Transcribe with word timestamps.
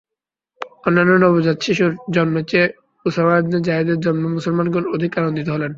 অন্যান্য 0.85 1.11
নবজাত 1.23 1.57
শিশুর 1.65 1.91
জন্মের 2.15 2.45
চেয়ে 2.47 2.67
উসামা 3.05 3.33
ইবনে 3.37 3.57
যায়েদের 3.67 3.97
জন্মে 3.99 4.27
মুসলমানগণ 4.35 4.83
অধিক 4.95 5.11
আনন্দিত 5.17 5.47
হলেন। 5.49 5.69